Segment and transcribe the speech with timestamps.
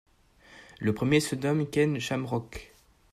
[0.79, 2.73] Le premier se nomme Ken Shamrock.